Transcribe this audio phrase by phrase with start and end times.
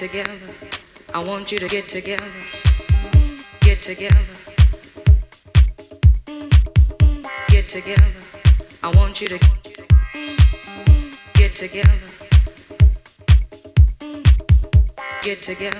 [0.00, 0.32] together.
[1.12, 2.24] I want you to get together.
[3.60, 4.16] Get together.
[7.48, 8.14] Get together.
[8.82, 9.38] I want you to
[11.34, 11.92] get together.
[15.20, 15.78] Get together.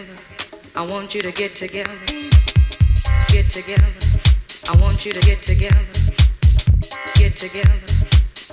[0.76, 1.98] I want you to get together.
[3.28, 3.88] Get together.
[4.68, 5.87] I want you to get together.
[7.14, 7.80] Get together.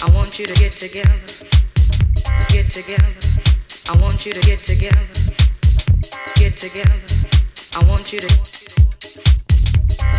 [0.01, 1.19] I want you to get together.
[2.47, 3.11] Get together.
[3.89, 5.26] I want you to get together.
[6.47, 6.93] Get together.
[7.75, 8.27] I want you to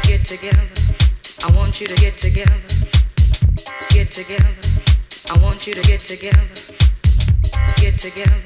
[0.07, 0.69] get together.
[1.43, 2.53] I want you to get together.
[3.89, 4.53] Get together.
[5.31, 6.45] I want you to get together.
[7.79, 8.37] Get together.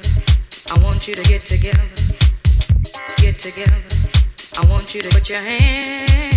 [0.70, 1.88] I want you to get together.
[3.16, 3.82] Get together.
[4.58, 6.31] I want you to put your hands.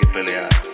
[0.00, 0.69] Que pelear.